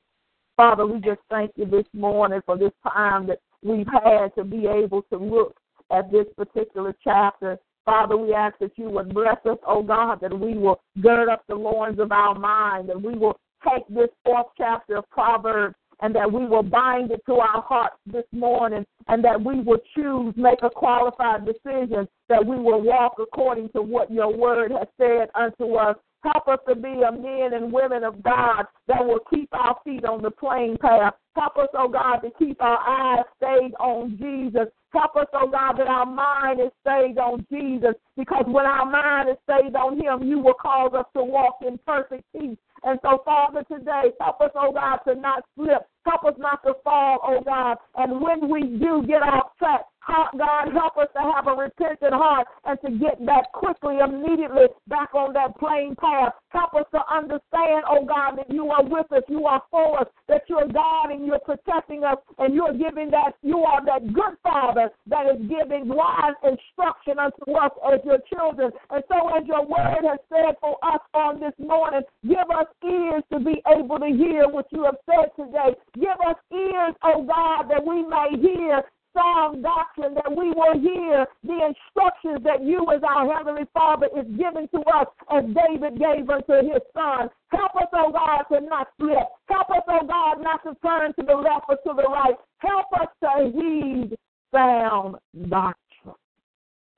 [0.56, 4.68] Father, we just thank you this morning for this time that we've had to be
[4.68, 5.56] able to look
[5.92, 7.58] at this particular chapter.
[7.86, 11.44] Father, we ask that you would bless us, oh God, that we will gird up
[11.48, 16.16] the loins of our mind, that we will take this fourth chapter of Proverbs and
[16.16, 20.34] that we will bind it to our hearts this morning and that we will choose,
[20.36, 25.30] make a qualified decision, that we will walk according to what your word has said
[25.36, 25.96] unto us.
[26.24, 30.06] Help us to be a men and women of God that will keep our feet
[30.06, 31.14] on the plain path.
[31.36, 34.68] Help us, oh God, to keep our eyes stayed on Jesus.
[34.94, 37.94] Help us, oh God, that our mind is stayed on Jesus.
[38.18, 41.80] Because when our mind is stayed on Him, you will cause us to walk in
[41.86, 42.58] perfect peace.
[42.84, 45.88] And so, Father, today, help us, oh God, to not slip.
[46.06, 47.78] Help us not to fall, oh God.
[47.96, 52.48] And when we do get off track, God, help us to have a repentant heart
[52.66, 56.34] and to get back quickly, immediately back on that plain path.
[56.50, 60.08] Help us to understand, oh God, that you are with us, you are for us,
[60.28, 64.36] that you're God and you're protecting us, and you're giving that, you are that good
[64.44, 68.72] Father that is giving wise instruction unto us as your children.
[68.90, 73.24] And so, as your word has said for us on this morning, give us ears
[73.32, 75.76] to be able to hear what you have said today.
[75.96, 78.84] Give us ears, oh God, that we may hear
[79.14, 84.26] sound doctrine that we will hear the instructions that you as our heavenly father is
[84.38, 87.30] giving to us as david gave unto his son.
[87.50, 89.28] Help us oh god to not slip.
[89.50, 92.36] Help us oh god not to turn to the left or to the right.
[92.60, 94.18] Help us to heed
[94.54, 95.16] sound
[95.50, 96.16] doctrine.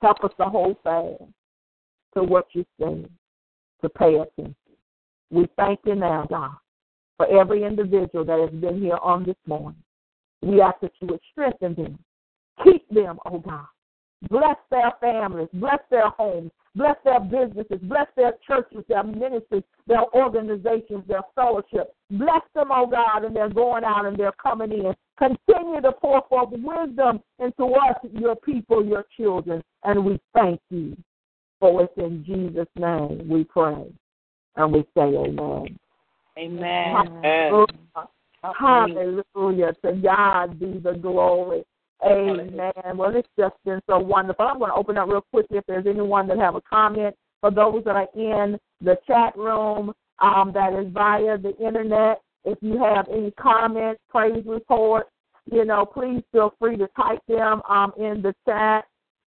[0.02, 1.24] Help us to hold fast
[2.16, 3.06] to what you say
[3.82, 4.56] to pay attention.
[5.32, 6.58] We thank you now god
[7.26, 9.76] for every individual that has been here on this morning
[10.44, 12.00] we ask that you would strengthen them.
[12.64, 13.66] Keep them, oh God.
[14.30, 20.04] Bless their families, bless their homes, bless their businesses, bless their churches, their ministries, their
[20.14, 21.94] organizations, their fellowship.
[22.12, 24.94] Bless them, oh God, and they're going out and they're coming in.
[25.18, 30.96] Continue to pour forth wisdom into us, your people, your children, and we thank you.
[31.60, 33.92] For it's in Jesus' name we pray.
[34.56, 35.80] And we say amen.
[36.38, 36.96] Amen.
[38.60, 39.74] Hallelujah.
[39.86, 41.64] To God be the glory.
[42.06, 42.98] Amen.
[42.98, 44.46] Well, it's just been so wonderful.
[44.46, 47.16] I'm going to open up real quickly if there's anyone that have a comment.
[47.40, 52.58] For those that are in the chat room um, that is via the internet, if
[52.62, 55.10] you have any comments, praise reports,
[55.52, 58.86] you know, please feel free to type them um, in the chat.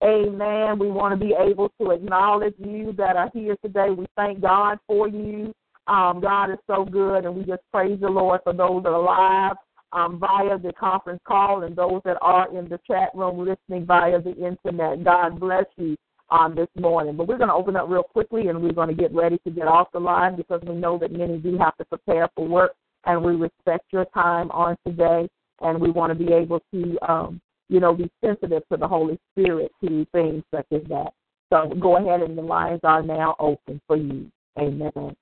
[0.03, 0.79] Amen.
[0.79, 3.91] We want to be able to acknowledge you that are here today.
[3.91, 5.53] We thank God for you.
[5.91, 9.03] Um, God is so good, and we just praise the Lord for those that are
[9.03, 9.57] live
[9.93, 14.23] um, via the conference call and those that are in the chat room listening via
[14.23, 15.03] the internet.
[15.03, 15.97] God bless you
[16.31, 17.17] on this morning.
[17.17, 19.51] But we're going to open up real quickly, and we're going to get ready to
[19.51, 22.77] get off the line because we know that many do have to prepare for work,
[23.07, 25.29] and we respect your time on today,
[25.61, 29.19] and we want to be able to, um, you know, be sensitive to the Holy
[29.33, 31.13] Spirit to things such as that.
[31.53, 34.31] So go ahead, and the lines are now open for you.
[34.57, 35.17] Amen.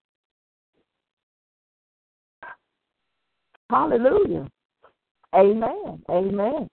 [3.70, 4.48] Hallelujah.
[5.34, 6.02] Amen.
[6.10, 6.68] Amen.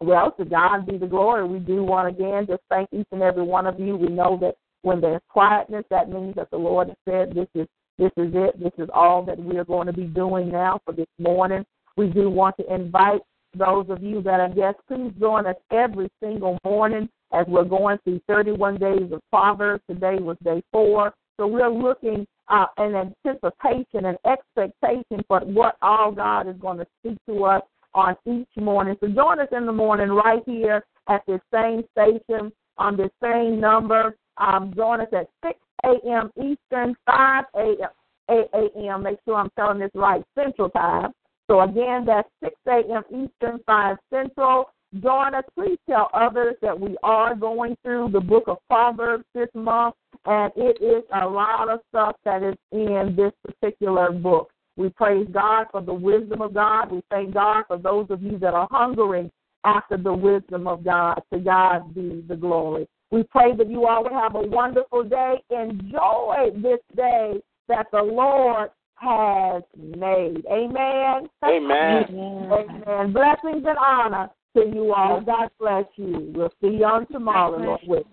[0.00, 1.46] Well, to God be the glory.
[1.46, 3.96] We do want again just thank each and every one of you.
[3.96, 7.66] We know that when there's quietness, that means that the Lord has said this is
[7.98, 8.60] this is it.
[8.60, 11.64] This is all that we are going to be doing now for this morning.
[11.96, 13.22] We do want to invite
[13.54, 17.98] those of you that are guests, please join us every single morning as we're going
[18.04, 19.82] through 31 days of Proverbs.
[19.88, 21.12] Today was day four.
[21.38, 26.86] So we're looking uh, an anticipation and expectation for what all God is going to
[27.00, 27.62] speak to us
[27.94, 28.96] on each morning.
[29.00, 33.60] So join us in the morning right here at this same station on this same
[33.60, 34.16] number.
[34.36, 36.30] Um, join us at 6 a.m.
[36.36, 37.88] Eastern, 5 a.m.
[38.30, 39.02] 8 a.m.
[39.02, 41.12] Make sure I'm telling this right, Central Time.
[41.50, 43.02] So again, that's 6 a.m.
[43.10, 44.66] Eastern, 5 Central.
[45.02, 45.44] Join us.
[45.54, 50.50] Please tell others that we are going through the book of Proverbs this month, and
[50.56, 54.50] it is a lot of stuff that is in this particular book.
[54.76, 56.90] We praise God for the wisdom of God.
[56.90, 59.30] We thank God for those of you that are hungering
[59.64, 61.20] after the wisdom of God.
[61.32, 62.88] To God be the glory.
[63.10, 65.42] We pray that you all will have a wonderful day.
[65.50, 70.44] Enjoy this day that the Lord has made.
[70.50, 71.28] Amen.
[71.44, 72.04] Amen.
[72.52, 73.12] Amen.
[73.12, 75.20] Blessings and honor to you all.
[75.20, 76.32] God bless you.
[76.34, 78.06] We'll see you on tomorrow, Lord with.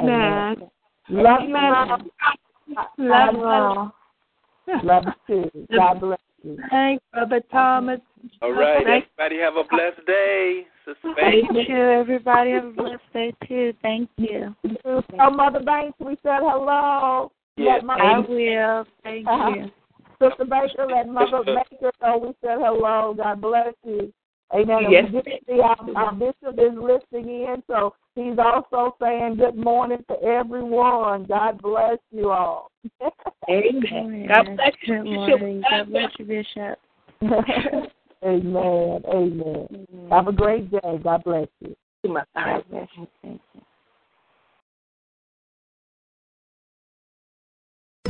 [0.00, 0.68] Amen.
[1.08, 2.10] Love you, Mom.
[2.98, 4.78] Love you.
[4.82, 5.66] Love you too.
[5.76, 6.58] God bless you.
[6.70, 8.00] Thanks, Brother Thomas.
[8.42, 8.86] All right.
[8.86, 10.66] Everybody have a blessed day.
[10.84, 11.16] Suspense.
[11.20, 12.52] Thank you, everybody.
[12.52, 13.72] Have a blessed day, too.
[13.82, 14.54] Thank you.
[14.84, 17.32] Oh, Mother Banks, we said hello.
[17.56, 17.82] Yes.
[17.86, 18.86] Let I will.
[19.02, 19.50] Thank Uh-huh.
[19.50, 19.70] you.
[20.22, 23.14] Sister Baker, let Mother Baker know we said hello.
[23.16, 24.12] God bless you.
[24.54, 24.86] Amen.
[24.90, 25.04] Yes.
[25.12, 30.22] And see our, our bishop is listening in, so he's also saying good morning to
[30.22, 31.24] everyone.
[31.24, 32.70] God bless you all.
[33.50, 34.26] Amen.
[34.28, 35.62] God bless you, Good morning.
[35.68, 36.78] God bless you, Bishop.
[38.24, 39.02] Amen.
[39.12, 39.86] Amen.
[40.10, 41.00] Have a great day.
[41.02, 41.76] God bless you.
[42.04, 42.64] My God.
[42.70, 42.88] God bless
[43.22, 43.40] you.